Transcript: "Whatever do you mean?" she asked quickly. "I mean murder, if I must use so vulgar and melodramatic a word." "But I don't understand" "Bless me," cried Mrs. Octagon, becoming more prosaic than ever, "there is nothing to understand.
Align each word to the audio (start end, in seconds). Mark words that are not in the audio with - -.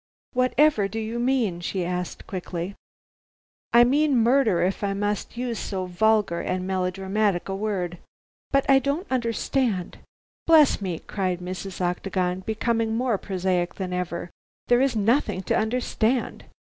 "Whatever 0.33 0.87
do 0.87 0.97
you 0.97 1.19
mean?" 1.19 1.59
she 1.61 1.85
asked 1.85 2.25
quickly. 2.25 2.73
"I 3.71 3.83
mean 3.83 4.17
murder, 4.17 4.63
if 4.63 4.83
I 4.83 4.95
must 4.95 5.37
use 5.37 5.59
so 5.59 5.85
vulgar 5.85 6.41
and 6.41 6.65
melodramatic 6.65 7.47
a 7.47 7.55
word." 7.55 7.99
"But 8.49 8.67
I 8.67 8.79
don't 8.79 9.05
understand" 9.11 9.99
"Bless 10.47 10.81
me," 10.81 10.97
cried 10.97 11.37
Mrs. 11.39 11.81
Octagon, 11.81 12.39
becoming 12.39 12.95
more 12.97 13.19
prosaic 13.19 13.75
than 13.75 13.93
ever, 13.93 14.31
"there 14.69 14.81
is 14.81 14.95
nothing 14.95 15.43
to 15.43 15.55
understand. 15.55 16.45